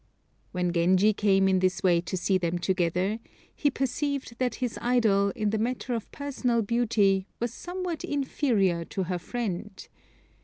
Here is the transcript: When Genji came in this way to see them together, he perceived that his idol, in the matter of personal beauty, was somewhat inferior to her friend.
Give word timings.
When 0.51 0.73
Genji 0.73 1.13
came 1.13 1.47
in 1.47 1.59
this 1.59 1.83
way 1.83 2.01
to 2.01 2.17
see 2.17 2.39
them 2.39 2.57
together, 2.57 3.19
he 3.55 3.69
perceived 3.69 4.39
that 4.39 4.55
his 4.55 4.79
idol, 4.81 5.29
in 5.35 5.51
the 5.51 5.59
matter 5.59 5.93
of 5.93 6.11
personal 6.11 6.63
beauty, 6.63 7.27
was 7.39 7.53
somewhat 7.53 8.03
inferior 8.03 8.83
to 8.85 9.03
her 9.03 9.19
friend. 9.19 9.87